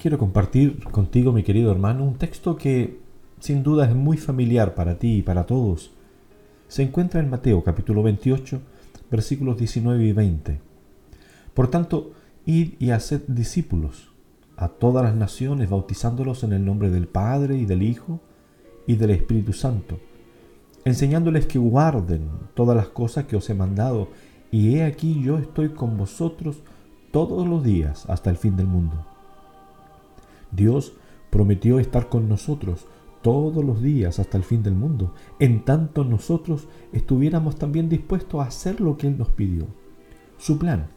[0.00, 3.00] Quiero compartir contigo, mi querido hermano, un texto que
[3.40, 5.90] sin duda es muy familiar para ti y para todos.
[6.68, 8.60] Se encuentra en Mateo capítulo 28,
[9.10, 10.60] versículos 19 y 20.
[11.52, 12.12] Por tanto,
[12.46, 14.12] id y haced discípulos
[14.56, 18.20] a todas las naciones, bautizándolos en el nombre del Padre y del Hijo
[18.86, 19.98] y del Espíritu Santo,
[20.84, 24.10] enseñándoles que guarden todas las cosas que os he mandado,
[24.52, 26.62] y he aquí yo estoy con vosotros
[27.10, 29.17] todos los días hasta el fin del mundo.
[30.50, 30.94] Dios
[31.30, 32.86] prometió estar con nosotros
[33.22, 38.44] todos los días hasta el fin del mundo, en tanto nosotros estuviéramos también dispuestos a
[38.48, 39.66] hacer lo que Él nos pidió.
[40.38, 40.88] Su plan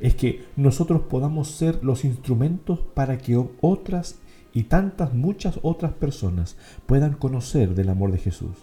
[0.00, 4.20] es que nosotros podamos ser los instrumentos para que otras
[4.52, 8.56] y tantas muchas otras personas puedan conocer del amor de Jesús.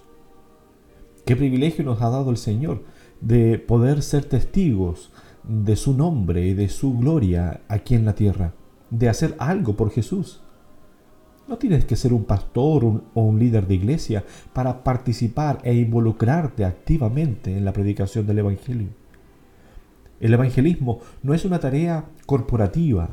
[1.26, 2.84] Qué privilegio nos ha dado el Señor
[3.22, 5.12] de poder ser testigos
[5.44, 8.54] de su nombre y de su gloria aquí en la tierra,
[8.90, 10.42] de hacer algo por Jesús.
[11.48, 12.84] No tienes que ser un pastor
[13.14, 18.88] o un líder de iglesia para participar e involucrarte activamente en la predicación del Evangelio.
[20.20, 23.10] El evangelismo no es una tarea corporativa.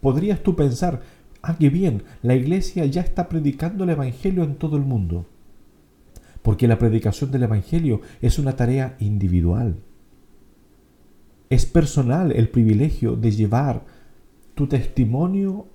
[0.00, 1.00] Podrías tú pensar,
[1.42, 5.26] ah, qué bien, la iglesia ya está predicando el Evangelio en todo el mundo.
[6.42, 9.80] Porque la predicación del Evangelio es una tarea individual.
[11.48, 13.84] Es personal el privilegio de llevar
[14.54, 15.66] tu testimonio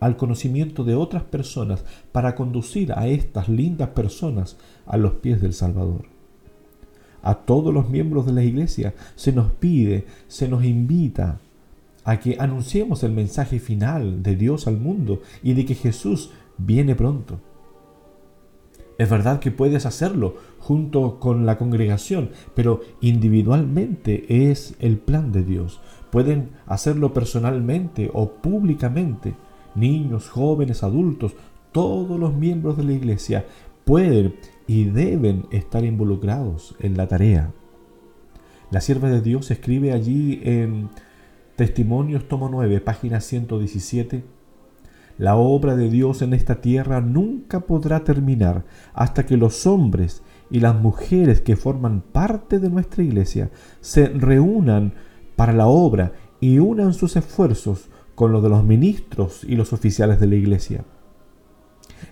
[0.00, 4.56] al conocimiento de otras personas para conducir a estas lindas personas
[4.86, 6.06] a los pies del Salvador.
[7.22, 11.38] A todos los miembros de la iglesia se nos pide, se nos invita
[12.04, 16.94] a que anunciemos el mensaje final de Dios al mundo y de que Jesús viene
[16.94, 17.38] pronto.
[18.96, 25.42] Es verdad que puedes hacerlo junto con la congregación, pero individualmente es el plan de
[25.42, 25.80] Dios.
[26.10, 29.34] Pueden hacerlo personalmente o públicamente.
[29.74, 31.34] Niños, jóvenes, adultos,
[31.72, 33.46] todos los miembros de la iglesia
[33.84, 34.34] pueden
[34.66, 37.52] y deben estar involucrados en la tarea.
[38.70, 40.90] La sierva de Dios escribe allí en
[41.56, 44.24] Testimonios, tomo 9, página 117,
[45.18, 50.60] La obra de Dios en esta tierra nunca podrá terminar hasta que los hombres y
[50.60, 53.50] las mujeres que forman parte de nuestra iglesia
[53.80, 54.94] se reúnan
[55.40, 60.20] para la obra y unan sus esfuerzos con los de los ministros y los oficiales
[60.20, 60.84] de la iglesia.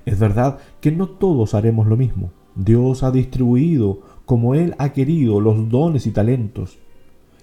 [0.06, 2.30] Es verdad que no todos haremos lo mismo.
[2.54, 6.78] Dios ha distribuido como Él ha querido los dones y talentos.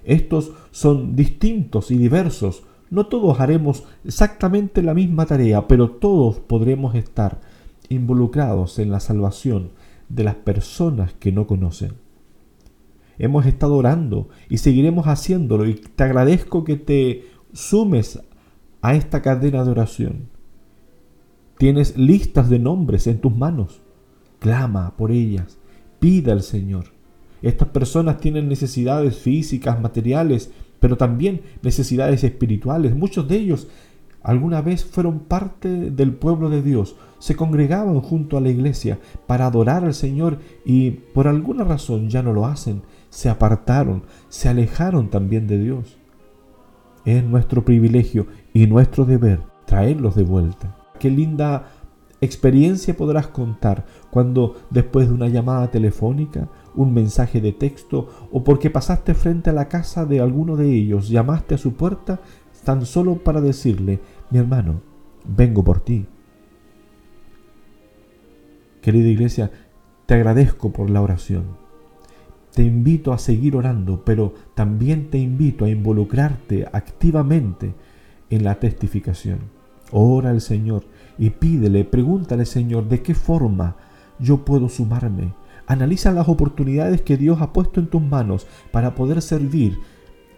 [0.03, 2.63] Estos son distintos y diversos.
[2.90, 7.41] No todos haremos exactamente la misma tarea, pero todos podremos estar
[7.90, 9.69] involucrados en la salvación
[10.09, 12.04] de las personas que no conocen.
[13.17, 18.19] Hemos estado orando y seguiremos haciéndolo y te agradezco que te sumes
[18.81, 20.29] a esta cadena de oración.
[21.57, 23.81] Tienes listas de nombres en tus manos.
[24.39, 25.57] Clama por ellas.
[25.99, 26.85] Pida al Señor.
[27.41, 32.95] Estas personas tienen necesidades físicas, materiales, pero también necesidades espirituales.
[32.95, 33.67] Muchos de ellos
[34.25, 39.45] alguna vez fueron parte del pueblo de Dios, se congregaban junto a la iglesia para
[39.45, 45.09] adorar al Señor y por alguna razón ya no lo hacen, se apartaron, se alejaron
[45.11, 45.97] también de Dios.
[47.05, 50.75] Es nuestro privilegio y nuestro deber traerlos de vuelta.
[50.99, 51.67] Qué linda
[52.19, 58.71] experiencia podrás contar cuando después de una llamada telefónica, un mensaje de texto o porque
[58.71, 62.19] pasaste frente a la casa de alguno de ellos, llamaste a su puerta
[62.65, 64.01] tan solo para decirle,
[64.35, 64.81] mi hermano,
[65.25, 66.06] vengo por ti.
[68.81, 69.50] Querida iglesia,
[70.06, 71.56] te agradezco por la oración.
[72.53, 77.75] Te invito a seguir orando, pero también te invito a involucrarte activamente
[78.29, 79.40] en la testificación.
[79.94, 80.84] Ora al Señor
[81.17, 83.78] y pídele, pregúntale Señor, ¿de qué forma
[84.19, 85.34] yo puedo sumarme?
[85.66, 89.79] Analiza las oportunidades que Dios ha puesto en tus manos para poder servir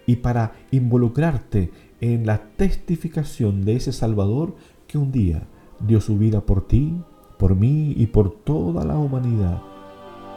[0.05, 1.71] y para involucrarte
[2.01, 4.55] en la testificación de ese Salvador
[4.87, 5.43] que un día
[5.79, 6.93] dio su vida por ti,
[7.37, 9.61] por mí y por toda la humanidad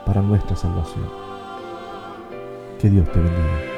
[0.06, 1.04] para nuestra salvación.
[2.78, 3.69] Que Dios te bendiga.